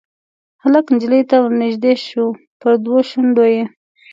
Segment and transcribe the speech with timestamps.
[0.63, 2.25] هلک نجلۍ ته ورنیژدې شو
[2.59, 3.63] پر دوو شونډو یې